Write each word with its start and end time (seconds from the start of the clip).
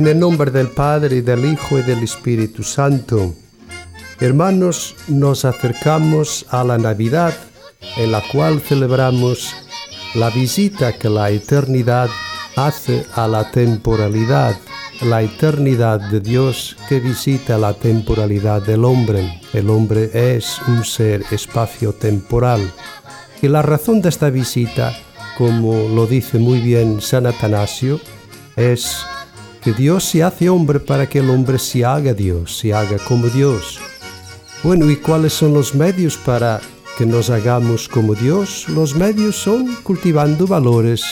En 0.00 0.06
el 0.06 0.18
nombre 0.18 0.50
del 0.50 0.68
Padre, 0.68 1.16
y 1.16 1.20
del 1.20 1.44
Hijo 1.44 1.78
y 1.78 1.82
del 1.82 2.02
Espíritu 2.02 2.62
Santo. 2.62 3.34
Hermanos, 4.18 4.96
nos 5.08 5.44
acercamos 5.44 6.46
a 6.48 6.64
la 6.64 6.78
Navidad, 6.78 7.34
en 7.98 8.10
la 8.10 8.22
cual 8.32 8.62
celebramos 8.62 9.54
la 10.14 10.30
visita 10.30 10.96
que 10.96 11.10
la 11.10 11.28
eternidad 11.28 12.08
hace 12.56 13.04
a 13.14 13.28
la 13.28 13.50
temporalidad, 13.50 14.56
la 15.02 15.20
eternidad 15.20 16.00
de 16.10 16.20
Dios 16.20 16.78
que 16.88 16.98
visita 16.98 17.58
la 17.58 17.74
temporalidad 17.74 18.62
del 18.62 18.86
hombre. 18.86 19.42
El 19.52 19.68
hombre 19.68 20.10
es 20.14 20.62
un 20.66 20.82
ser 20.82 21.24
espacio-temporal. 21.30 22.72
Y 23.42 23.48
la 23.48 23.60
razón 23.60 24.00
de 24.00 24.08
esta 24.08 24.30
visita, 24.30 24.98
como 25.36 25.90
lo 25.94 26.06
dice 26.06 26.38
muy 26.38 26.60
bien 26.60 27.02
San 27.02 27.26
Atanasio, 27.26 28.00
es 28.56 29.04
que 29.62 29.72
Dios 29.72 30.04
se 30.04 30.22
hace 30.22 30.48
hombre 30.48 30.80
para 30.80 31.08
que 31.08 31.18
el 31.18 31.30
hombre 31.30 31.58
se 31.58 31.84
haga 31.84 32.14
Dios, 32.14 32.56
se 32.58 32.72
haga 32.72 32.98
como 32.98 33.28
Dios. 33.28 33.78
Bueno, 34.62 34.90
¿y 34.90 34.96
cuáles 34.96 35.32
son 35.32 35.54
los 35.54 35.74
medios 35.74 36.16
para 36.16 36.60
que 36.96 37.06
nos 37.06 37.30
hagamos 37.30 37.88
como 37.88 38.14
Dios? 38.14 38.68
Los 38.68 38.94
medios 38.94 39.36
son 39.36 39.74
cultivando 39.82 40.46
valores 40.46 41.02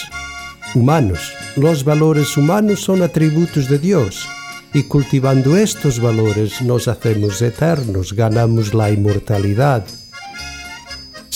humanos. 0.75 1.33
Los 1.57 1.85
valores 1.85 2.37
humanos 2.37 2.81
son 2.81 3.03
atributos 3.03 3.69
de 3.69 3.79
Dios 3.79 4.27
y 4.73 4.83
cultivando 4.83 5.57
estos 5.57 5.99
valores 5.99 6.61
nos 6.63 6.89
hacemos 6.89 7.41
eternos, 7.41 8.13
ganamos 8.13 8.75
la 8.75 8.91
inmortalidad. 8.91 9.85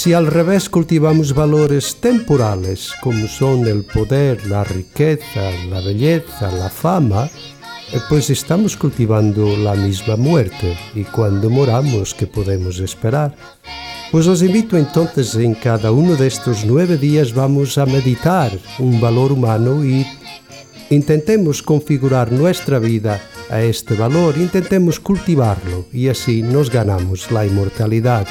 Si 0.02 0.12
al 0.12 0.26
revés 0.26 0.68
cultivamos 0.68 1.32
valores 1.32 2.00
temporales, 2.00 2.90
como 3.00 3.28
son 3.28 3.68
el 3.68 3.84
poder, 3.84 4.44
la 4.48 4.64
riqueza, 4.64 5.52
la 5.70 5.80
belleza, 5.80 6.50
la 6.50 6.68
fama, 6.68 7.26
eh, 7.92 8.00
pues 8.08 8.28
estamos 8.28 8.76
cultivando 8.76 9.56
la 9.56 9.76
misma 9.76 10.16
muerte 10.16 10.76
y 10.96 11.04
cuando 11.04 11.48
moramos, 11.50 12.14
¿qué 12.14 12.26
podemos 12.26 12.80
esperar? 12.80 13.36
Pues 14.10 14.26
os 14.26 14.42
invito 14.42 14.76
entonces 14.76 15.36
en 15.36 15.54
cada 15.54 15.92
uno 15.92 16.16
de 16.16 16.26
estos 16.26 16.64
nueve 16.64 16.96
días 16.96 17.32
vamos 17.32 17.78
a 17.78 17.86
meditar 17.86 18.50
un 18.80 19.00
valor 19.00 19.30
humano 19.30 19.84
y 19.84 20.04
intentemos 20.90 21.62
configurar 21.62 22.32
nuestra 22.32 22.80
vida 22.80 23.20
a 23.50 23.62
este 23.62 23.94
valor, 23.94 24.36
intentemos 24.36 24.98
cultivarlo 24.98 25.86
y 25.92 26.08
así 26.08 26.42
nos 26.42 26.70
ganamos 26.70 27.30
la 27.30 27.46
inmortalidad. 27.46 28.26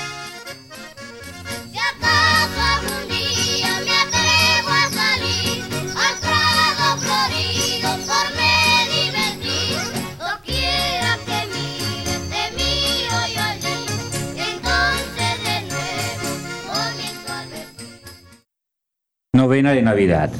De 19.51 19.81
Navidad. 19.81 20.31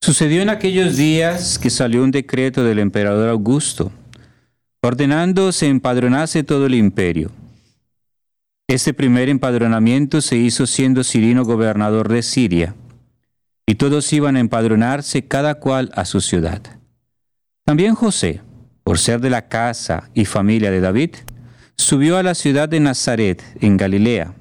Sucedió 0.00 0.40
en 0.40 0.48
aquellos 0.48 0.96
días 0.96 1.58
que 1.58 1.68
salió 1.68 2.02
un 2.02 2.10
decreto 2.10 2.64
del 2.64 2.78
emperador 2.78 3.28
Augusto, 3.28 3.92
ordenando 4.80 5.52
se 5.52 5.66
empadronase 5.66 6.44
todo 6.44 6.64
el 6.64 6.74
imperio. 6.74 7.30
Este 8.66 8.94
primer 8.94 9.28
empadronamiento 9.28 10.22
se 10.22 10.38
hizo 10.38 10.66
siendo 10.66 11.04
Cirino 11.04 11.44
gobernador 11.44 12.08
de 12.08 12.22
Siria, 12.22 12.74
y 13.66 13.74
todos 13.74 14.10
iban 14.14 14.36
a 14.36 14.40
empadronarse 14.40 15.26
cada 15.26 15.56
cual 15.56 15.92
a 15.94 16.06
su 16.06 16.22
ciudad. 16.22 16.62
También 17.66 17.94
José, 17.94 18.40
por 18.82 18.98
ser 18.98 19.20
de 19.20 19.28
la 19.28 19.46
casa 19.46 20.08
y 20.14 20.24
familia 20.24 20.70
de 20.70 20.80
David, 20.80 21.16
subió 21.76 22.16
a 22.16 22.22
la 22.22 22.34
ciudad 22.34 22.66
de 22.66 22.80
Nazaret, 22.80 23.44
en 23.60 23.76
Galilea, 23.76 24.32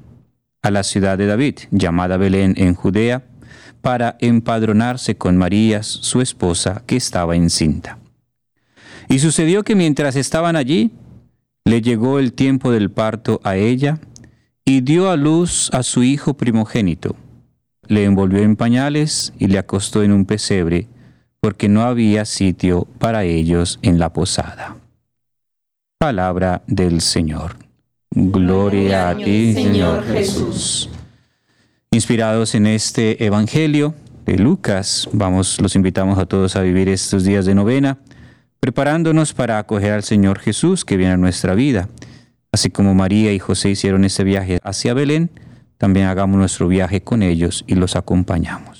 a 0.61 0.71
la 0.71 0.83
ciudad 0.83 1.17
de 1.17 1.25
David, 1.25 1.59
llamada 1.71 2.17
Belén 2.17 2.53
en 2.57 2.75
Judea, 2.75 3.23
para 3.81 4.17
empadronarse 4.19 5.15
con 5.15 5.37
María, 5.37 5.83
su 5.83 6.21
esposa, 6.21 6.83
que 6.85 6.95
estaba 6.97 7.35
encinta. 7.35 7.97
Y 9.07 9.19
sucedió 9.19 9.63
que 9.63 9.75
mientras 9.75 10.15
estaban 10.15 10.55
allí, 10.55 10.91
le 11.65 11.81
llegó 11.81 12.19
el 12.19 12.33
tiempo 12.33 12.71
del 12.71 12.91
parto 12.91 13.39
a 13.43 13.55
ella, 13.55 13.99
y 14.65 14.81
dio 14.81 15.09
a 15.09 15.15
luz 15.15 15.71
a 15.73 15.81
su 15.81 16.03
hijo 16.03 16.35
primogénito. 16.35 17.15
Le 17.87 18.03
envolvió 18.03 18.43
en 18.43 18.55
pañales 18.55 19.33
y 19.39 19.47
le 19.47 19.57
acostó 19.57 20.03
en 20.03 20.11
un 20.11 20.25
pesebre, 20.25 20.87
porque 21.39 21.69
no 21.69 21.81
había 21.81 22.25
sitio 22.25 22.85
para 22.99 23.23
ellos 23.23 23.79
en 23.81 23.97
la 23.97 24.13
posada. 24.13 24.75
Palabra 25.97 26.61
del 26.67 27.01
Señor. 27.01 27.68
Gloria 28.11 29.09
a 29.09 29.15
ti, 29.15 29.53
Señor 29.53 30.03
Jesús. 30.05 30.89
Inspirados 31.91 32.55
en 32.55 32.65
este 32.65 33.23
Evangelio 33.23 33.93
de 34.25 34.37
Lucas, 34.37 35.07
vamos, 35.13 35.61
los 35.61 35.75
invitamos 35.75 36.17
a 36.17 36.25
todos 36.25 36.55
a 36.55 36.61
vivir 36.61 36.89
estos 36.89 37.23
días 37.23 37.45
de 37.45 37.53
novena, 37.53 37.99
preparándonos 38.59 39.33
para 39.33 39.59
acoger 39.59 39.93
al 39.93 40.03
Señor 40.03 40.39
Jesús 40.39 40.85
que 40.85 40.97
viene 40.97 41.13
a 41.13 41.17
nuestra 41.17 41.53
vida. 41.53 41.87
Así 42.51 42.71
como 42.71 42.95
María 42.95 43.31
y 43.31 43.39
José 43.39 43.69
hicieron 43.69 44.03
ese 44.03 44.23
viaje 44.23 44.59
hacia 44.63 44.95
Belén, 44.95 45.29
también 45.77 46.07
hagamos 46.07 46.37
nuestro 46.37 46.67
viaje 46.67 47.01
con 47.01 47.21
ellos 47.21 47.63
y 47.67 47.75
los 47.75 47.95
acompañamos. 47.95 48.78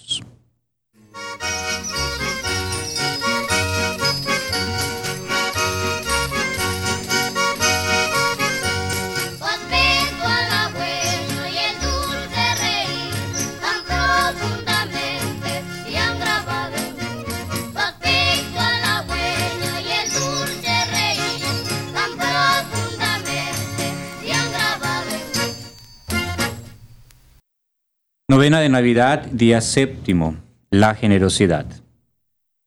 De 28.60 28.68
Navidad, 28.68 29.26
día 29.32 29.62
séptimo, 29.62 30.36
la 30.70 30.94
generosidad. 30.94 31.66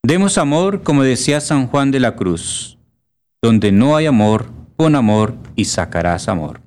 Demos 0.03 0.39
amor, 0.39 0.83
como 0.83 1.03
decía 1.03 1.41
San 1.41 1.67
Juan 1.67 1.91
de 1.91 2.01
la 2.01 2.17
Cruz. 2.17 2.79
Donde 3.43 3.73
no 3.73 3.95
hay 3.95 4.07
amor, 4.07 4.51
pon 4.77 4.97
amor 4.97 5.35
y 5.55 5.67
sacarás 5.67 6.29
amor. 6.29 6.63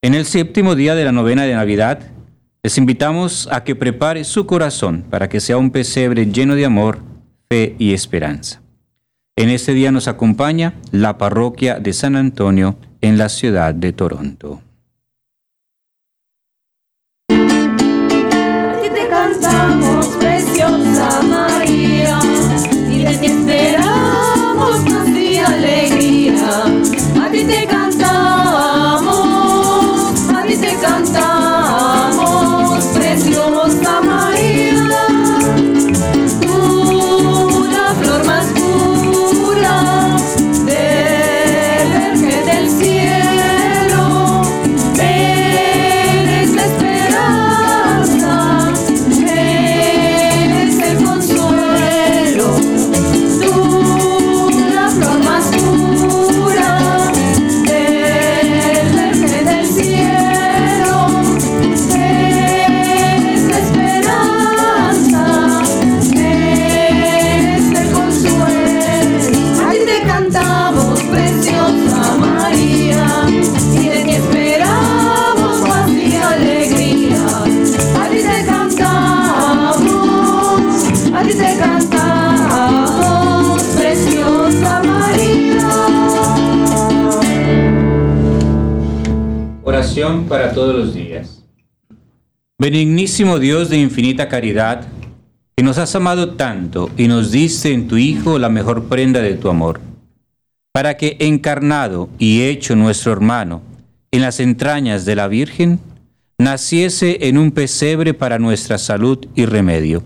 En 0.00 0.14
el 0.14 0.24
séptimo 0.24 0.74
día 0.74 0.94
de 0.94 1.04
la 1.04 1.12
novena 1.12 1.42
de 1.42 1.54
Navidad, 1.54 2.00
les 2.62 2.78
invitamos 2.78 3.46
a 3.52 3.62
que 3.62 3.76
prepare 3.76 4.24
su 4.24 4.46
corazón 4.46 5.04
para 5.10 5.28
que 5.28 5.40
sea 5.40 5.58
un 5.58 5.70
pesebre 5.70 6.26
lleno 6.26 6.54
de 6.54 6.64
amor, 6.64 7.00
fe 7.50 7.76
y 7.78 7.92
esperanza. 7.92 8.62
En 9.36 9.50
este 9.50 9.74
día 9.74 9.92
nos 9.92 10.08
acompaña 10.08 10.74
la 10.92 11.18
parroquia 11.18 11.78
de 11.78 11.92
San 11.92 12.16
Antonio 12.16 12.76
en 13.02 13.18
la 13.18 13.28
ciudad 13.28 13.74
de 13.74 13.92
Toronto. 13.92 14.62
María, 21.22 22.18
y 22.90 23.04
de 23.04 23.16
ti 23.18 23.26
esperamos 23.26 24.80
paz 24.90 25.08
y 25.08 25.38
alegría. 25.38 26.64
A 27.22 27.30
ti 27.30 27.44
te 27.44 27.66
cantamos, 27.66 28.17
Benignísimo 92.60 93.38
Dios 93.38 93.70
de 93.70 93.78
infinita 93.78 94.28
caridad, 94.28 94.88
que 95.56 95.62
nos 95.62 95.78
has 95.78 95.94
amado 95.94 96.30
tanto 96.30 96.90
y 96.96 97.06
nos 97.06 97.30
diste 97.30 97.72
en 97.72 97.86
tu 97.86 97.96
Hijo 97.96 98.40
la 98.40 98.48
mejor 98.48 98.88
prenda 98.88 99.22
de 99.22 99.34
tu 99.34 99.48
amor, 99.48 99.80
para 100.72 100.96
que 100.96 101.16
encarnado 101.20 102.08
y 102.18 102.42
hecho 102.42 102.74
nuestro 102.74 103.12
hermano 103.12 103.62
en 104.10 104.22
las 104.22 104.40
entrañas 104.40 105.04
de 105.04 105.14
la 105.14 105.28
Virgen, 105.28 105.78
naciese 106.36 107.28
en 107.28 107.38
un 107.38 107.52
pesebre 107.52 108.12
para 108.12 108.40
nuestra 108.40 108.76
salud 108.78 109.24
y 109.36 109.44
remedio. 109.46 110.02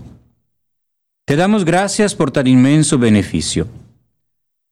Te 1.24 1.36
damos 1.36 1.64
gracias 1.64 2.14
por 2.14 2.32
tan 2.32 2.46
inmenso 2.46 2.98
beneficio. 2.98 3.66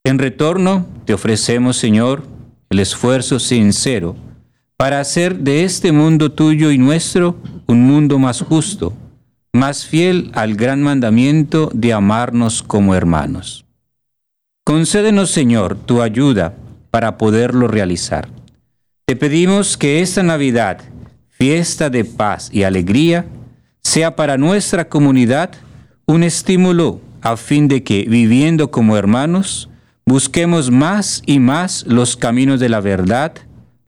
En 0.04 0.18
retorno, 0.18 0.86
te 1.06 1.14
ofrecemos, 1.14 1.78
Señor, 1.78 2.24
el 2.68 2.80
esfuerzo 2.80 3.38
sincero 3.38 4.16
para 4.80 4.98
hacer 4.98 5.40
de 5.40 5.64
este 5.64 5.92
mundo 5.92 6.32
tuyo 6.32 6.70
y 6.70 6.78
nuestro 6.78 7.36
un 7.66 7.82
mundo 7.82 8.18
más 8.18 8.40
justo, 8.40 8.94
más 9.52 9.84
fiel 9.84 10.30
al 10.32 10.54
gran 10.54 10.80
mandamiento 10.80 11.70
de 11.74 11.92
amarnos 11.92 12.62
como 12.62 12.94
hermanos. 12.94 13.66
Concédenos, 14.64 15.32
Señor, 15.32 15.76
tu 15.76 16.00
ayuda 16.00 16.54
para 16.90 17.18
poderlo 17.18 17.68
realizar. 17.68 18.30
Te 19.04 19.16
pedimos 19.16 19.76
que 19.76 20.00
esta 20.00 20.22
Navidad, 20.22 20.80
fiesta 21.28 21.90
de 21.90 22.06
paz 22.06 22.48
y 22.50 22.62
alegría, 22.62 23.26
sea 23.82 24.16
para 24.16 24.38
nuestra 24.38 24.88
comunidad 24.88 25.50
un 26.06 26.22
estímulo 26.22 27.02
a 27.20 27.36
fin 27.36 27.68
de 27.68 27.82
que, 27.82 28.06
viviendo 28.08 28.70
como 28.70 28.96
hermanos, 28.96 29.68
busquemos 30.06 30.70
más 30.70 31.22
y 31.26 31.38
más 31.38 31.84
los 31.86 32.16
caminos 32.16 32.60
de 32.60 32.70
la 32.70 32.80
verdad, 32.80 33.34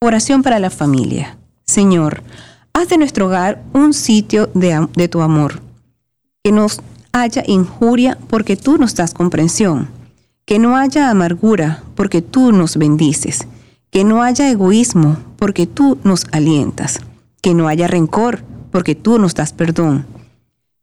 Oración 0.00 0.44
para 0.44 0.60
la 0.60 0.70
familia. 0.70 1.36
Señor, 1.66 2.22
haz 2.72 2.88
de 2.88 2.98
nuestro 2.98 3.26
hogar 3.26 3.64
un 3.72 3.92
sitio 3.92 4.48
de, 4.54 5.08
tu 5.08 5.22
amor. 5.22 5.60
Que 6.44 6.52
nos 6.52 6.80
haya 7.10 7.42
injuria 7.44 8.16
porque 8.28 8.56
tú 8.56 8.78
nos 8.78 8.94
das 8.94 9.12
comprensión. 9.12 9.88
Que 10.44 10.60
no 10.60 10.76
haya 10.76 11.10
amargura 11.10 11.82
porque 11.96 12.22
tú 12.22 12.52
nos 12.52 12.76
bendices. 12.76 13.48
Que 13.90 14.04
no 14.04 14.22
haya 14.22 14.48
egoísmo 14.48 15.16
porque 15.36 15.66
tú 15.66 15.98
nos 16.04 16.26
alientas. 16.30 17.00
Que 17.42 17.52
no 17.54 17.66
haya 17.66 17.88
rencor 17.88 18.44
porque 18.70 18.94
tú 18.94 19.18
nos 19.18 19.34
das 19.34 19.52
perdón. 19.52 20.06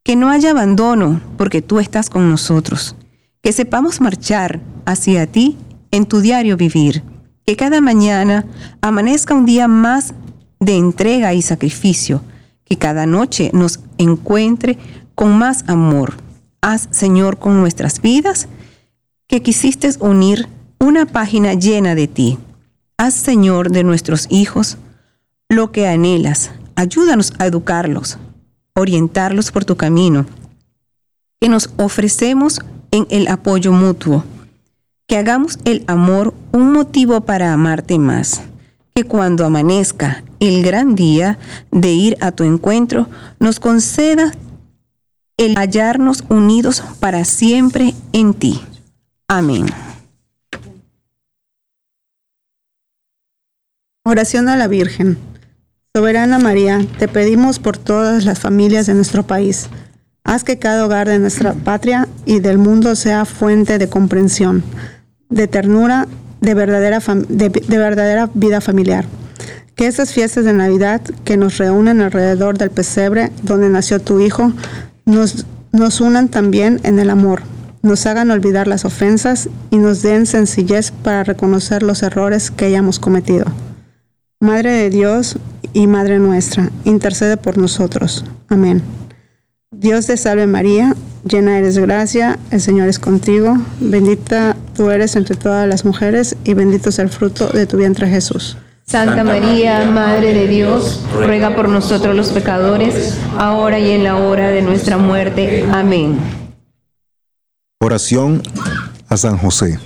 Que 0.03 0.17
no 0.17 0.29
haya 0.29 0.51
abandono 0.51 1.21
porque 1.37 1.61
tú 1.61 1.79
estás 1.79 2.09
con 2.09 2.29
nosotros. 2.29 2.97
Que 3.41 3.53
sepamos 3.53 4.01
marchar 4.01 4.59
hacia 4.85 5.25
ti 5.25 5.55
en 5.91 6.05
tu 6.05 6.19
diario 6.19 6.57
vivir. 6.57 7.14
Que 7.45 7.55
cada 7.55 7.79
mañana 7.81 8.45
amanezca 8.81 9.33
un 9.35 9.45
día 9.45 9.67
más 9.67 10.13
de 10.59 10.77
entrega 10.77 11.33
y 11.33 11.41
sacrificio. 11.41 12.21
Que 12.63 12.77
cada 12.77 13.05
noche 13.05 13.51
nos 13.53 13.79
encuentre 13.97 14.77
con 15.13 15.37
más 15.37 15.63
amor. 15.67 16.15
Haz, 16.61 16.87
Señor, 16.91 17.37
con 17.37 17.59
nuestras 17.59 18.01
vidas 18.01 18.47
que 19.27 19.41
quisiste 19.41 19.89
unir 19.99 20.47
una 20.79 21.05
página 21.05 21.53
llena 21.53 21.95
de 21.95 22.07
ti. 22.07 22.37
Haz, 22.97 23.13
Señor, 23.13 23.71
de 23.71 23.83
nuestros 23.83 24.27
hijos 24.29 24.77
lo 25.49 25.71
que 25.71 25.87
anhelas. 25.87 26.51
Ayúdanos 26.75 27.33
a 27.37 27.45
educarlos, 27.45 28.17
orientarlos 28.75 29.51
por 29.51 29.65
tu 29.65 29.77
camino. 29.77 30.25
Que 31.39 31.49
nos 31.49 31.69
ofrecemos 31.77 32.61
en 32.91 33.05
el 33.09 33.27
apoyo 33.27 33.71
mutuo. 33.71 34.23
Que 35.07 35.17
hagamos 35.17 35.59
el 35.65 35.83
amor 35.87 36.33
un 36.51 36.71
motivo 36.71 37.21
para 37.21 37.53
amarte 37.53 37.99
más. 37.99 38.41
Que 38.93 39.03
cuando 39.03 39.45
amanezca 39.45 40.23
el 40.39 40.63
gran 40.63 40.95
día 40.95 41.37
de 41.71 41.91
ir 41.91 42.17
a 42.21 42.31
tu 42.31 42.43
encuentro, 42.43 43.07
nos 43.39 43.59
conceda 43.59 44.31
el 45.37 45.55
hallarnos 45.57 46.23
unidos 46.29 46.81
para 46.99 47.25
siempre 47.25 47.93
en 48.13 48.33
ti. 48.33 48.61
Amén. 49.27 49.65
Oración 54.05 54.49
a 54.49 54.55
la 54.55 54.67
Virgen. 54.67 55.17
Soberana 55.95 56.39
María, 56.39 56.85
te 56.99 57.07
pedimos 57.07 57.57
por 57.57 57.77
todas 57.77 58.23
las 58.25 58.39
familias 58.39 58.85
de 58.85 58.93
nuestro 58.93 59.25
país. 59.25 59.67
Haz 60.23 60.43
que 60.43 60.59
cada 60.59 60.85
hogar 60.85 61.07
de 61.07 61.19
nuestra 61.19 61.53
patria 61.53 62.07
y 62.25 62.39
del 62.39 62.57
mundo 62.57 62.95
sea 62.95 63.25
fuente 63.25 63.77
de 63.77 63.89
comprensión, 63.89 64.63
de 65.29 65.47
ternura, 65.47 66.07
de 66.41 66.53
verdadera, 66.53 66.99
de, 66.99 67.49
de 67.49 67.77
verdadera 67.77 68.29
vida 68.33 68.61
familiar. 68.61 69.05
Que 69.75 69.87
estas 69.87 70.13
fiestas 70.13 70.45
de 70.45 70.53
Navidad 70.53 71.01
que 71.23 71.37
nos 71.37 71.57
reúnen 71.57 72.01
alrededor 72.01 72.57
del 72.57 72.71
pesebre 72.71 73.31
donde 73.43 73.69
nació 73.69 73.99
tu 73.99 74.19
Hijo, 74.19 74.53
nos, 75.05 75.45
nos 75.71 76.01
unan 76.01 76.29
también 76.29 76.79
en 76.83 76.99
el 76.99 77.09
amor, 77.09 77.41
nos 77.81 78.05
hagan 78.05 78.31
olvidar 78.31 78.67
las 78.67 78.85
ofensas 78.85 79.49
y 79.71 79.77
nos 79.77 80.01
den 80.01 80.25
sencillez 80.25 80.91
para 80.91 81.23
reconocer 81.23 81.83
los 81.83 82.03
errores 82.03 82.51
que 82.51 82.65
hayamos 82.65 82.99
cometido. 82.99 83.45
Madre 84.39 84.71
de 84.71 84.89
Dios 84.89 85.37
y 85.73 85.87
Madre 85.87 86.19
nuestra, 86.19 86.71
intercede 86.83 87.37
por 87.37 87.57
nosotros. 87.57 88.23
Amén. 88.47 89.04
Dios 89.77 90.07
te 90.07 90.15
salve 90.17 90.47
María, 90.47 90.95
llena 91.23 91.57
eres 91.57 91.75
de 91.75 91.81
gracia, 91.81 92.39
el 92.49 92.61
Señor 92.61 92.87
es 92.87 92.97
contigo, 92.97 93.57
bendita 93.79 94.55
tú 94.75 94.89
eres 94.89 95.15
entre 95.15 95.35
todas 95.35 95.67
las 95.67 95.83
mujeres 95.83 96.37
y 96.45 96.53
bendito 96.53 96.89
es 96.89 96.99
el 96.99 97.09
fruto 97.09 97.49
de 97.49 97.65
tu 97.65 97.77
vientre 97.77 98.07
Jesús. 98.07 98.57
Santa 98.85 99.23
María, 99.23 99.83
Madre 99.91 100.33
de 100.33 100.47
Dios, 100.47 101.01
ruega 101.13 101.55
por 101.55 101.67
nosotros 101.67 102.15
los 102.15 102.29
pecadores, 102.29 103.17
ahora 103.37 103.77
y 103.79 103.91
en 103.91 104.03
la 104.03 104.15
hora 104.15 104.49
de 104.49 104.61
nuestra 104.61 104.97
muerte. 104.97 105.65
Amén. 105.71 106.19
Oración 107.81 108.41
a 109.09 109.17
San 109.17 109.37
José. 109.37 109.79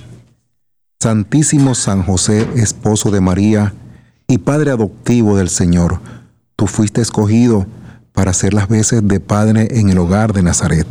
Santísimo 1.00 1.74
San 1.74 2.04
José, 2.04 2.46
esposo 2.56 3.10
de 3.10 3.20
María 3.20 3.74
y 4.28 4.38
padre 4.38 4.70
adoptivo 4.70 5.36
del 5.36 5.48
Señor, 5.48 5.98
tú 6.56 6.66
fuiste 6.66 7.00
escogido 7.00 7.66
para 8.20 8.32
hacer 8.32 8.52
las 8.52 8.68
veces 8.68 9.00
de 9.08 9.18
padre 9.18 9.68
en 9.80 9.88
el 9.88 9.96
hogar 9.96 10.34
de 10.34 10.42
Nazaret. 10.42 10.86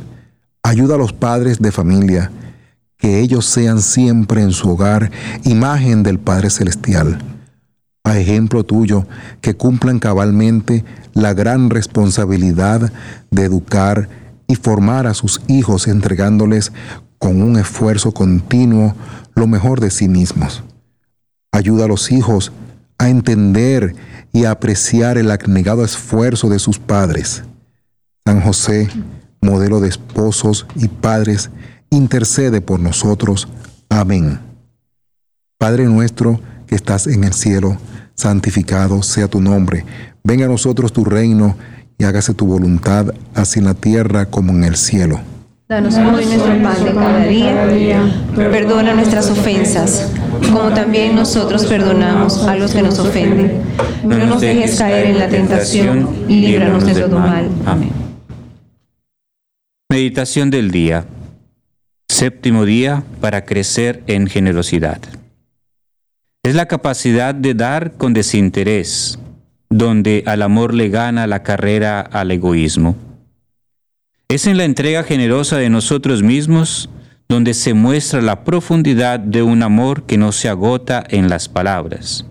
Ayuda 0.63 0.95
a 0.95 0.97
los 0.97 1.13
padres 1.13 1.59
de 1.59 1.71
familia, 1.71 2.31
que 2.97 3.19
ellos 3.19 3.45
sean 3.45 3.83
siempre 3.83 4.41
en 4.41 4.51
su 4.51 4.67
hogar 4.71 5.11
imagen 5.43 6.01
del 6.01 6.17
Padre 6.17 6.49
Celestial. 6.49 7.21
A 8.03 8.17
ejemplo 8.17 8.63
tuyo, 8.63 9.05
que 9.41 9.53
cumplan 9.53 9.99
cabalmente 9.99 10.83
la 11.13 11.35
gran 11.35 11.69
responsabilidad 11.69 12.91
de 13.29 13.43
educar 13.43 14.09
y 14.47 14.55
formar 14.55 15.05
a 15.05 15.13
sus 15.13 15.39
hijos 15.47 15.87
entregándoles 15.87 16.71
con 17.19 17.43
un 17.43 17.59
esfuerzo 17.59 18.11
continuo 18.11 18.95
lo 19.35 19.45
mejor 19.45 19.81
de 19.81 19.91
sí 19.91 20.09
mismos. 20.09 20.63
Ayuda 21.51 21.85
a 21.85 21.89
los 21.89 22.11
hijos 22.11 22.51
a 22.99 23.09
entender 23.09 23.95
y 24.31 24.45
a 24.45 24.51
apreciar 24.51 25.17
el 25.17 25.31
abnegado 25.31 25.83
esfuerzo 25.83 26.49
de 26.49 26.59
sus 26.59 26.77
padres. 26.77 27.43
San 28.25 28.41
José, 28.41 28.89
modelo 29.41 29.79
de 29.79 29.89
esposos 29.89 30.67
y 30.75 30.87
padres, 30.87 31.49
intercede 31.89 32.61
por 32.61 32.79
nosotros. 32.79 33.47
Amén. 33.89 34.39
Padre 35.57 35.85
nuestro 35.85 36.39
que 36.67 36.75
estás 36.75 37.07
en 37.07 37.23
el 37.23 37.33
cielo, 37.33 37.77
santificado 38.13 39.01
sea 39.01 39.27
tu 39.27 39.41
nombre. 39.41 39.85
Venga 40.23 40.45
a 40.45 40.49
nosotros 40.49 40.93
tu 40.93 41.05
reino 41.05 41.57
y 41.97 42.03
hágase 42.03 42.33
tu 42.33 42.45
voluntad, 42.45 43.13
así 43.33 43.59
en 43.59 43.65
la 43.65 43.73
tierra 43.73 44.27
como 44.27 44.51
en 44.51 44.63
el 44.63 44.75
cielo. 44.75 45.19
Danos 45.69 45.93
hoy 45.97 46.25
nuestro 46.25 46.63
pan 46.63 46.83
de 46.83 46.93
cada 46.95 47.25
día. 47.27 48.11
Perdona 48.35 48.95
nuestras 48.95 49.29
ofensas, 49.29 50.11
como 50.51 50.73
también 50.73 51.13
nosotros 51.13 51.67
perdonamos 51.67 52.41
a 52.47 52.55
los 52.55 52.73
que 52.73 52.81
nos 52.81 52.97
ofenden. 52.97 53.61
No 54.03 54.17
nos 54.17 54.41
dejes 54.41 54.79
caer 54.79 55.05
en 55.05 55.19
la 55.19 55.29
tentación 55.29 56.25
y 56.27 56.41
líbranos 56.41 56.87
de 56.87 56.95
todo 56.95 57.19
mal. 57.19 57.51
Amén. 57.67 57.91
Meditación 59.91 60.49
del 60.49 60.71
día. 60.71 61.05
Séptimo 62.07 62.65
día 62.65 63.03
para 63.21 63.45
crecer 63.45 64.01
en 64.07 64.25
generosidad. 64.25 64.99
Es 66.41 66.55
la 66.55 66.65
capacidad 66.65 67.35
de 67.35 67.53
dar 67.53 67.91
con 67.91 68.15
desinterés, 68.15 69.19
donde 69.69 70.23
al 70.25 70.41
amor 70.41 70.73
le 70.73 70.89
gana 70.89 71.27
la 71.27 71.43
carrera 71.43 72.01
al 72.01 72.31
egoísmo. 72.31 72.95
Es 74.31 74.45
en 74.45 74.57
la 74.57 74.65
entrega 74.65 75.01
generosa 75.01 75.57
de 75.57 75.71
nosotros 75.71 76.21
mismos 76.21 76.87
donde 77.27 77.55
se 77.55 77.73
muestra 77.73 78.21
la 78.21 78.43
profundidad 78.43 79.19
de 79.19 79.41
un 79.41 79.63
amor 79.63 80.03
que 80.03 80.19
no 80.19 80.31
se 80.31 80.49
agota 80.49 81.03
en 81.09 81.29
las 81.29 81.49
palabras. 81.49 82.27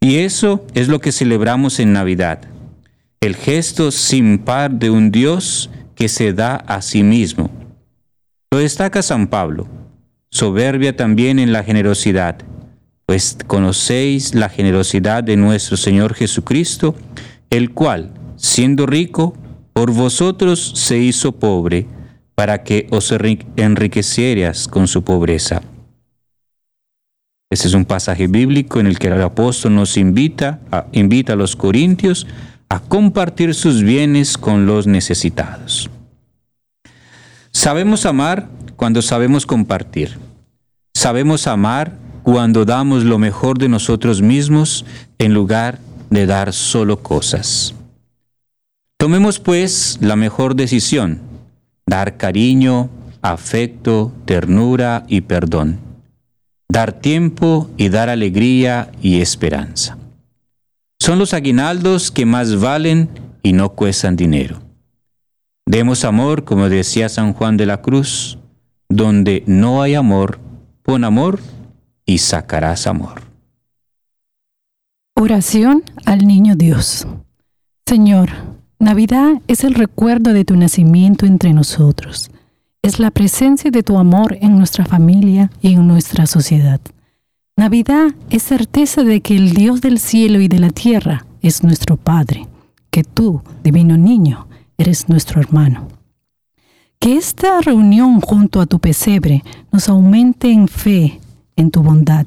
Y 0.00 0.18
eso 0.18 0.64
es 0.72 0.86
lo 0.86 1.00
que 1.00 1.10
celebramos 1.10 1.80
en 1.80 1.92
Navidad, 1.92 2.42
el 3.20 3.34
gesto 3.34 3.90
sin 3.90 4.38
par 4.38 4.70
de 4.70 4.90
un 4.90 5.10
Dios 5.10 5.68
que 5.96 6.08
se 6.08 6.32
da 6.32 6.54
a 6.54 6.80
sí 6.80 7.02
mismo. 7.02 7.50
Lo 8.52 8.58
destaca 8.58 9.02
San 9.02 9.26
Pablo, 9.26 9.66
soberbia 10.30 10.94
también 10.94 11.40
en 11.40 11.52
la 11.52 11.64
generosidad, 11.64 12.38
pues 13.06 13.36
conocéis 13.48 14.32
la 14.36 14.48
generosidad 14.48 15.24
de 15.24 15.36
nuestro 15.36 15.76
Señor 15.76 16.14
Jesucristo, 16.14 16.94
el 17.50 17.72
cual, 17.72 18.12
siendo 18.36 18.86
rico, 18.86 19.34
por 19.72 19.92
vosotros 19.92 20.72
se 20.76 20.98
hizo 20.98 21.32
pobre, 21.32 21.86
para 22.34 22.62
que 22.62 22.86
os 22.90 23.12
enriquecieras 23.56 24.66
con 24.66 24.88
su 24.88 25.04
pobreza. 25.04 25.60
Este 27.50 27.68
es 27.68 27.74
un 27.74 27.84
pasaje 27.84 28.28
bíblico 28.28 28.80
en 28.80 28.86
el 28.86 28.98
que 28.98 29.08
el 29.08 29.20
apóstol 29.20 29.74
nos 29.74 29.96
invita 29.96 30.60
a, 30.70 30.86
invita 30.92 31.34
a 31.34 31.36
los 31.36 31.54
corintios 31.54 32.26
a 32.70 32.80
compartir 32.80 33.54
sus 33.54 33.82
bienes 33.82 34.38
con 34.38 34.64
los 34.64 34.86
necesitados. 34.86 35.90
Sabemos 37.52 38.06
amar 38.06 38.48
cuando 38.76 39.02
sabemos 39.02 39.44
compartir. 39.44 40.16
Sabemos 40.94 41.46
amar 41.46 41.98
cuando 42.22 42.64
damos 42.64 43.04
lo 43.04 43.18
mejor 43.18 43.58
de 43.58 43.68
nosotros 43.68 44.22
mismos 44.22 44.84
en 45.18 45.34
lugar 45.34 45.78
de 46.08 46.26
dar 46.26 46.52
solo 46.52 47.02
cosas. 47.02 47.74
Tomemos 49.00 49.38
pues 49.38 49.96
la 50.02 50.14
mejor 50.14 50.54
decisión 50.54 51.22
dar 51.86 52.18
cariño, 52.18 52.90
afecto, 53.22 54.12
ternura 54.26 55.04
y 55.08 55.22
perdón, 55.22 55.80
dar 56.68 56.92
tiempo 56.92 57.70
y 57.78 57.88
dar 57.88 58.10
alegría 58.10 58.92
y 59.00 59.22
esperanza. 59.22 59.96
Son 60.98 61.18
los 61.18 61.32
aguinaldos 61.32 62.10
que 62.10 62.26
más 62.26 62.60
valen 62.60 63.08
y 63.42 63.54
no 63.54 63.70
cuestan 63.70 64.16
dinero. 64.16 64.60
Demos 65.64 66.04
amor, 66.04 66.44
como 66.44 66.68
decía 66.68 67.08
San 67.08 67.32
Juan 67.32 67.56
de 67.56 67.64
la 67.64 67.80
Cruz, 67.80 68.36
donde 68.90 69.44
no 69.46 69.80
hay 69.80 69.94
amor, 69.94 70.40
pon 70.82 71.04
amor 71.04 71.40
y 72.04 72.18
sacarás 72.18 72.86
amor. 72.86 73.22
Oración 75.16 75.84
al 76.04 76.26
Niño 76.26 76.54
Dios. 76.54 77.06
Señor, 77.86 78.28
Navidad 78.80 79.42
es 79.46 79.62
el 79.62 79.74
recuerdo 79.74 80.32
de 80.32 80.46
tu 80.46 80.56
nacimiento 80.56 81.26
entre 81.26 81.52
nosotros. 81.52 82.30
Es 82.80 82.98
la 82.98 83.10
presencia 83.10 83.70
de 83.70 83.82
tu 83.82 83.98
amor 83.98 84.38
en 84.40 84.56
nuestra 84.56 84.86
familia 84.86 85.50
y 85.60 85.74
en 85.74 85.86
nuestra 85.86 86.24
sociedad. 86.24 86.80
Navidad 87.58 88.14
es 88.30 88.42
certeza 88.42 89.04
de 89.04 89.20
que 89.20 89.36
el 89.36 89.52
Dios 89.52 89.82
del 89.82 89.98
cielo 89.98 90.40
y 90.40 90.48
de 90.48 90.60
la 90.60 90.70
tierra 90.70 91.26
es 91.42 91.62
nuestro 91.62 91.98
Padre, 91.98 92.48
que 92.90 93.04
tú, 93.04 93.42
divino 93.62 93.98
niño, 93.98 94.46
eres 94.78 95.10
nuestro 95.10 95.42
hermano. 95.42 95.86
Que 96.98 97.18
esta 97.18 97.60
reunión 97.60 98.22
junto 98.22 98.62
a 98.62 98.66
tu 98.66 98.78
pesebre 98.78 99.44
nos 99.70 99.90
aumente 99.90 100.50
en 100.50 100.68
fe 100.68 101.20
en 101.54 101.70
tu 101.70 101.82
bondad 101.82 102.24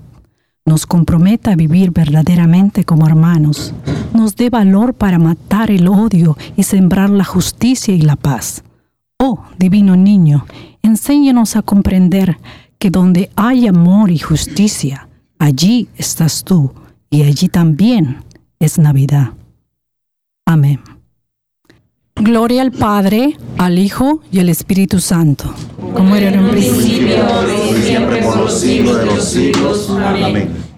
nos 0.66 0.86
comprometa 0.86 1.52
a 1.52 1.56
vivir 1.56 1.92
verdaderamente 1.92 2.84
como 2.84 3.06
hermanos, 3.06 3.74
nos 4.14 4.36
dé 4.36 4.50
valor 4.50 4.94
para 4.94 5.20
matar 5.20 5.72
el 5.72 5.88
odio 5.88 6.38
y 6.56 6.64
sembrar 6.64 7.10
la 7.10 7.26
justicia 7.26 7.94
y 7.94 8.02
la 8.02 8.16
paz. 8.16 8.64
Oh, 9.18 9.44
divino 9.58 9.96
niño, 9.96 10.46
enséñanos 10.82 11.56
a 11.56 11.62
comprender 11.62 12.38
que 12.80 12.90
donde 12.90 13.30
hay 13.36 13.68
amor 13.68 14.12
y 14.12 14.20
justicia, 14.20 15.08
allí 15.40 15.88
estás 15.98 16.44
tú 16.44 16.74
y 17.10 17.24
allí 17.24 17.48
también 17.48 18.18
es 18.60 18.78
Navidad. 18.78 19.34
Amén. 20.46 20.82
Gloria 22.16 22.62
al 22.62 22.72
Padre, 22.72 23.38
al 23.58 23.80
Hijo 23.80 24.22
y 24.32 24.40
al 24.40 24.50
Espíritu 24.50 25.00
Santo. 25.00 25.54
Como 25.94 26.16
era 26.16 26.30
en 26.30 26.40
un 26.40 26.50
principio, 26.50 27.16
y 27.72 27.82
siempre, 27.82 28.22
por 28.24 28.38
los 28.38 28.60
siglos 28.60 29.00
de 29.00 29.06
los 29.06 29.24
siglos. 29.24 29.90
Amén. 29.90 30.73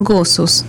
Gozos. 0.00 0.64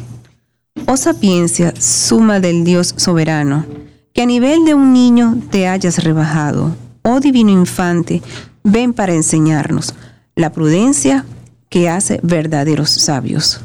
Oh 0.86 0.98
sapiencia, 0.98 1.74
suma 1.80 2.40
del 2.40 2.64
Dios 2.64 2.94
soberano, 2.98 3.66
que 4.14 4.24
a 4.24 4.26
nivel 4.26 4.66
de 4.66 4.74
un 4.74 4.92
niño 4.94 5.38
te 5.50 5.68
hayas 5.68 6.04
rebajado. 6.04 6.76
Oh 7.04 7.20
divino 7.20 7.52
infante, 7.52 8.22
ven 8.64 8.94
para 8.94 9.14
enseñarnos 9.14 9.94
la 10.36 10.52
prudencia 10.52 11.26
que 11.70 11.90
hace 11.90 12.20
verdaderos 12.24 12.90
sabios. 12.90 13.62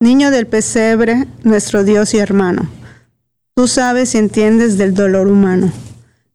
Niño 0.00 0.30
del 0.30 0.46
pesebre, 0.46 1.26
nuestro 1.42 1.82
Dios 1.82 2.14
y 2.14 2.18
hermano, 2.18 2.68
tú 3.54 3.66
sabes 3.66 4.14
y 4.14 4.18
entiendes 4.18 4.78
del 4.78 4.94
dolor 4.94 5.26
humano, 5.26 5.72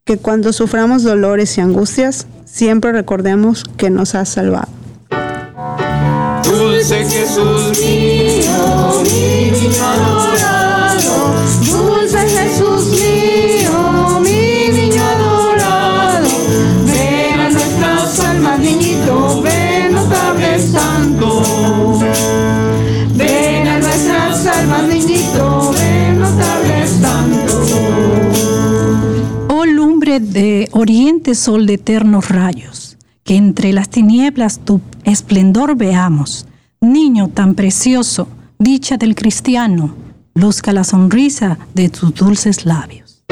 que 0.04 0.18
cuando 0.18 0.52
suframos 0.52 1.04
dolores 1.04 1.58
y 1.58 1.62
angustias, 1.62 2.28
siempre 2.44 2.92
recordemos 2.92 3.64
que 3.78 3.90
nos 3.90 4.14
has 4.16 4.30
salvado. 4.30 4.68
Dulce 6.44 7.06
Jesús 7.06 7.80
mío, 7.80 8.21
mi 9.04 9.52
niño 9.52 9.84
adorado, 9.84 11.36
dulce 11.66 12.20
Jesús 12.30 12.88
mío, 12.92 14.20
mi 14.22 14.70
niño 14.72 15.04
adorado, 15.04 16.30
ven 16.86 17.40
a 17.40 17.50
nuestras 17.50 18.20
almas, 18.20 18.60
niñito, 18.60 19.42
ven, 19.42 19.94
no 19.94 20.04
tardes 20.04 20.72
santo. 20.72 22.00
Ven 23.16 23.68
a 23.68 23.80
nuestras 23.80 24.46
almas, 24.48 24.84
niñito, 24.84 25.72
ven, 25.74 26.20
tardes 26.20 27.02
tanto. 27.02 27.64
Oh 29.50 29.66
lumbre 29.66 30.20
de 30.20 30.70
oriente 30.72 31.36
sol 31.36 31.66
de 31.66 31.74
eternos 31.74 32.30
rayos, 32.30 32.98
que 33.24 33.36
entre 33.36 33.74
las 33.74 33.90
tinieblas 33.90 34.60
tu 34.64 34.82
esplendor 35.04 35.76
veamos. 35.76 36.48
Niño 36.84 37.28
tan 37.28 37.54
precioso, 37.54 38.28
dicha 38.58 38.98
del 38.98 39.14
cristiano, 39.14 39.94
luzca 40.34 40.74
la 40.74 40.84
sonrisa 40.84 41.60
de 41.76 41.90
tus 41.90 42.12
dulces 42.16 42.66
labios. 42.66 43.24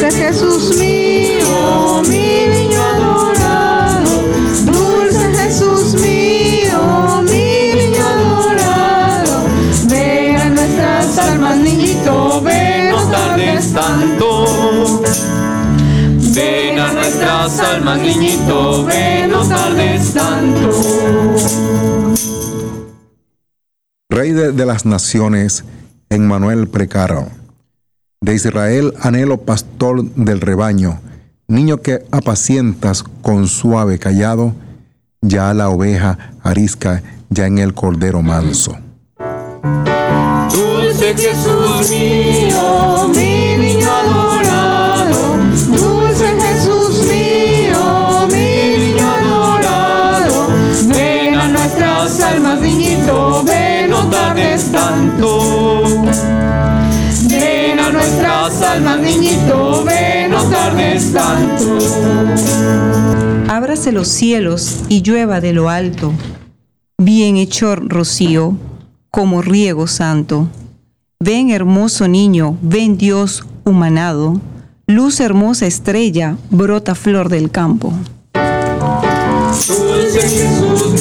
Jesús 0.00 0.78
mío, 0.78 0.97
almas, 17.68 17.98
niñito, 18.00 18.86
tardes. 19.48 20.14
Rey 24.10 24.32
de, 24.32 24.52
de 24.52 24.66
las 24.66 24.84
naciones, 24.84 25.64
en 26.10 26.26
Manuel 26.26 26.68
Precaro. 26.68 27.28
De 28.20 28.34
Israel 28.34 28.94
anhelo 29.00 29.38
pastor 29.38 30.04
del 30.14 30.40
rebaño, 30.40 31.00
niño 31.46 31.78
que 31.78 32.04
apacientas 32.10 33.04
con 33.22 33.46
suave 33.46 33.98
callado, 33.98 34.54
ya 35.20 35.54
la 35.54 35.68
oveja 35.68 36.32
arisca 36.42 37.02
ya 37.30 37.46
en 37.46 37.58
el 37.58 37.74
cordero 37.74 38.22
manso. 38.22 38.76
Dulce 40.50 41.14
Jesús 41.16 41.90
mío, 41.90 43.10
almas, 58.78 59.00
niñito, 59.00 59.84
ven, 59.84 60.30
no 60.30 60.42
tardes 60.44 61.12
tanto. 61.12 61.78
Ábrase 63.48 63.92
los 63.92 64.08
cielos 64.08 64.80
y 64.88 65.02
llueva 65.02 65.40
de 65.40 65.52
lo 65.52 65.68
alto, 65.68 66.12
bienhechor 66.96 67.88
rocío, 67.88 68.56
como 69.10 69.42
riego 69.42 69.86
santo. 69.86 70.48
Ven 71.20 71.50
hermoso 71.50 72.06
niño, 72.06 72.56
ven 72.62 72.96
Dios 72.96 73.44
humanado, 73.64 74.40
luz 74.86 75.20
hermosa 75.20 75.66
estrella, 75.66 76.36
brota 76.50 76.94
flor 76.94 77.28
del 77.28 77.50
campo. 77.50 77.92
Dulce 79.66 80.20
Jesús 80.20 81.00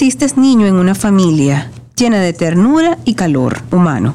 Tú 0.00 0.06
te 0.06 0.16
hiciste 0.16 0.40
niño 0.40 0.66
en 0.66 0.76
una 0.76 0.94
familia 0.94 1.70
llena 1.94 2.20
de 2.20 2.32
ternura 2.32 2.96
y 3.04 3.16
calor 3.16 3.60
humano. 3.70 4.14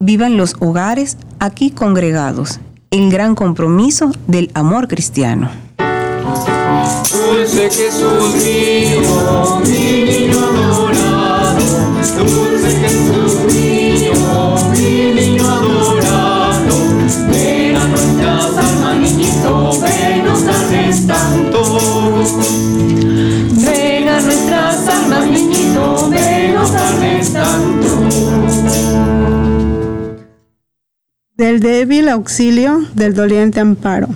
Vivan 0.00 0.38
los 0.38 0.56
hogares 0.58 1.18
aquí 1.38 1.70
congregados, 1.70 2.60
el 2.90 3.10
gran 3.10 3.34
compromiso 3.34 4.10
del 4.26 4.50
amor 4.54 4.88
cristiano. 4.88 5.50
Dulce 5.76 7.68
Jesús 7.70 8.36
mi 9.66 10.04
niño 10.04 10.38
adorado, 10.38 11.60
dulce 12.16 12.70
Jesús 12.70 13.31
Del 31.52 31.60
débil 31.60 32.08
auxilio, 32.08 32.80
del 32.94 33.12
doliente 33.12 33.60
amparo, 33.60 34.08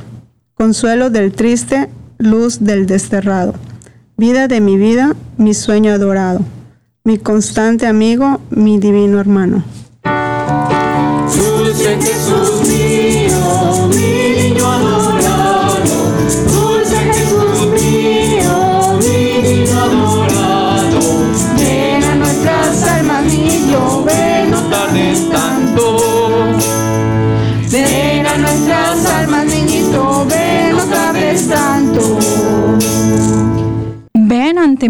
consuelo 0.54 1.10
del 1.10 1.32
triste, 1.32 1.90
luz 2.16 2.60
del 2.60 2.86
desterrado, 2.86 3.52
vida 4.16 4.48
de 4.48 4.62
mi 4.62 4.78
vida, 4.78 5.14
mi 5.36 5.52
sueño 5.52 5.92
adorado, 5.92 6.40
mi 7.04 7.18
constante 7.18 7.86
amigo, 7.86 8.40
mi 8.48 8.78
divino 8.78 9.20
hermano. 9.20 9.62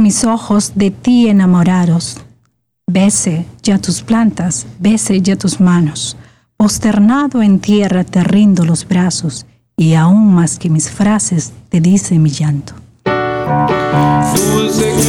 Mis 0.06 0.22
ojos 0.22 0.70
de 0.76 0.92
ti 0.92 1.26
enamorados. 1.28 2.18
Bese 2.86 3.44
ya 3.60 3.78
tus 3.78 4.02
plantas, 4.02 4.64
bese 4.78 5.20
ya 5.20 5.34
tus 5.34 5.58
manos. 5.58 6.16
Posternado 6.56 7.42
en 7.42 7.58
tierra 7.58 8.04
te 8.04 8.22
rindo 8.22 8.64
los 8.64 8.86
brazos, 8.86 9.46
y 9.76 9.94
aún 9.94 10.32
más 10.32 10.60
que 10.60 10.70
mis 10.70 10.88
frases 10.88 11.52
te 11.70 11.80
dice 11.80 12.20
mi 12.20 12.30
llanto. 12.30 12.74
Dulce 14.36 14.94
mi 14.94 15.06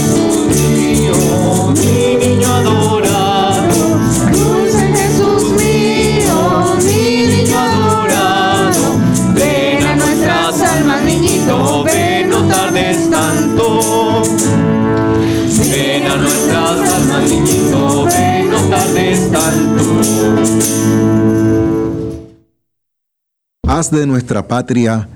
Haz 23.78 23.92
de 23.92 24.08
nuestra 24.08 24.48
patria 24.48 25.08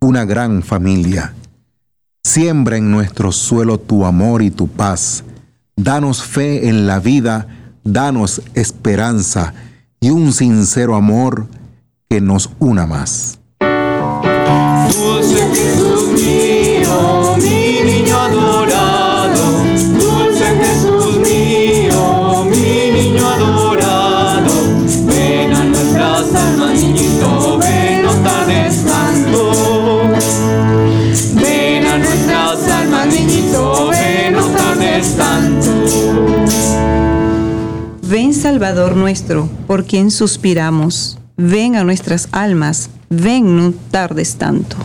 una 0.00 0.24
gran 0.24 0.62
familia. 0.62 1.34
Siembra 2.24 2.78
en 2.78 2.90
nuestro 2.90 3.30
suelo 3.30 3.78
tu 3.78 4.06
amor 4.06 4.40
y 4.40 4.50
tu 4.50 4.68
paz. 4.68 5.22
Danos 5.76 6.22
fe 6.22 6.66
en 6.70 6.86
la 6.86 6.98
vida, 6.98 7.46
danos 7.84 8.40
esperanza 8.54 9.52
y 10.00 10.08
un 10.08 10.32
sincero 10.32 10.94
amor 10.94 11.46
que 12.08 12.22
nos 12.22 12.48
una 12.58 12.86
más. 12.86 13.38
Nuestro, 38.76 39.48
por 39.66 39.86
quien 39.86 40.10
suspiramos. 40.10 41.18
Ven 41.38 41.76
a 41.76 41.84
nuestras 41.84 42.28
almas, 42.30 42.90
ven 43.08 43.56
no 43.56 43.72
tardes 43.90 44.36
tanto. 44.36 44.76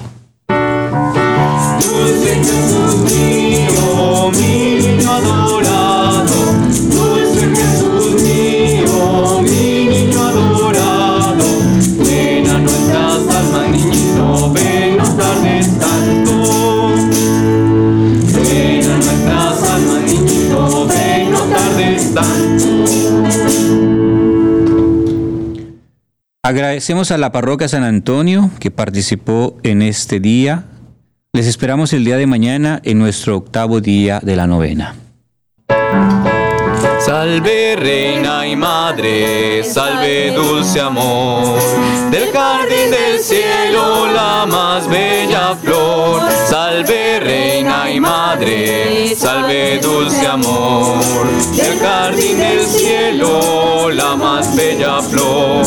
Agradecemos 26.51 27.11
a 27.11 27.17
la 27.17 27.31
parroquia 27.31 27.69
San 27.69 27.85
Antonio 27.85 28.51
que 28.59 28.71
participó 28.71 29.57
en 29.63 29.81
este 29.81 30.19
día. 30.19 30.65
Les 31.31 31.47
esperamos 31.47 31.93
el 31.93 32.03
día 32.03 32.17
de 32.17 32.27
mañana 32.27 32.81
en 32.83 32.99
nuestro 32.99 33.37
octavo 33.37 33.79
día 33.79 34.19
de 34.21 34.35
la 34.35 34.47
novena. 34.47 34.95
Salve 37.05 37.75
reina 37.75 38.47
y 38.47 38.55
madre, 38.55 39.63
salve 39.63 40.31
dulce 40.31 40.79
amor, 40.79 41.59
del 42.11 42.31
jardín 42.31 42.91
del 42.91 43.19
cielo 43.19 44.07
la 44.13 44.45
más 44.45 44.87
bella 44.87 45.55
flor. 45.61 46.21
Salve 46.47 47.19
reina 47.19 47.89
y 47.89 47.99
madre, 47.99 49.15
salve 49.15 49.79
dulce 49.79 50.27
amor, 50.27 50.99
del 51.55 51.79
jardín 51.79 52.37
del 52.37 52.65
cielo, 52.67 53.89
la 53.89 54.15
más 54.15 54.55
bella 54.55 55.01
flor, 55.01 55.65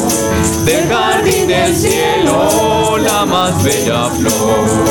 del 0.64 0.88
jardín 0.88 1.48
del 1.48 1.74
cielo, 1.74 2.96
la 2.98 3.24
más 3.26 3.62
bella 3.62 4.08
flor. 4.10 4.84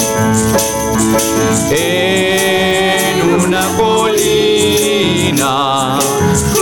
En 1.72 3.22
una 3.46 3.66
colina, 3.78 4.93
con 5.32 6.53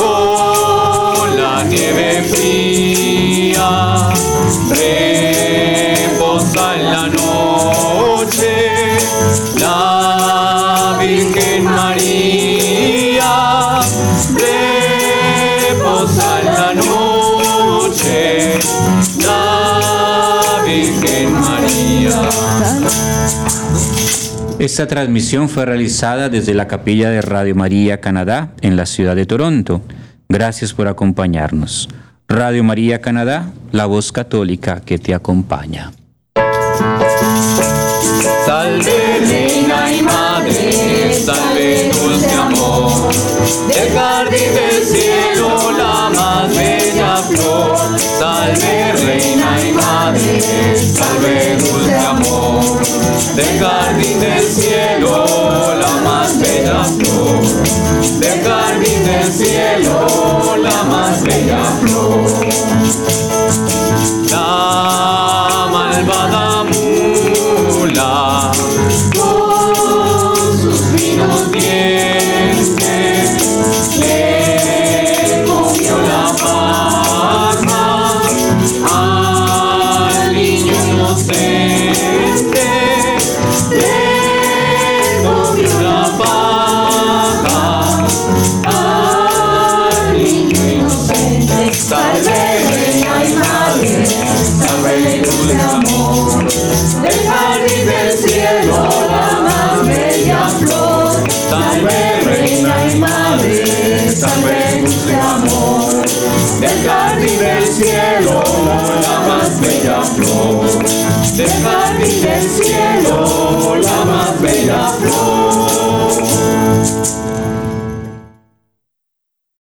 Esta 24.62 24.86
transmisión 24.86 25.50
fue 25.50 25.66
realizada 25.66 26.30
desde 26.30 26.54
la 26.54 26.68
capilla 26.68 27.10
de 27.10 27.20
Radio 27.24 27.56
María 27.56 28.00
Canadá 28.00 28.52
en 28.62 28.76
la 28.76 28.86
ciudad 28.86 29.16
de 29.16 29.26
Toronto. 29.26 29.82
Gracias 30.30 30.72
por 30.72 30.88
acompañarnos. 30.88 31.90
Radio 32.28 32.64
María 32.64 33.02
Canadá, 33.02 33.52
la 33.72 33.88
voz 33.88 34.12
católica 34.12 34.80
que 34.80 35.00
te 35.00 35.16
acompaña. 35.16 35.92
Salve 38.46 39.22
reina 39.22 39.92
y 39.94 40.04
madre, 40.04 41.14
salve 41.26 41.90
dulce 41.92 42.32
amor, 42.32 43.12
del 43.68 43.90
jardín 43.96 44.54
del 44.54 44.84
cielo 44.86 45.72
la 45.76 46.12
más 46.16 46.56
bella 46.56 47.16
flor. 47.16 48.00
Salve 48.00 48.92
reina 48.92 49.60
y 49.68 49.72
madre, 49.72 50.40
salve 50.78 51.58
dulce 51.58 51.96
amor, 51.96 52.80
del 53.36 53.60
jardín 53.60 53.81
cielo 59.32 60.56
la 60.58 60.84
más 60.84 61.24
bella 61.24 61.64
flor. 61.80 62.01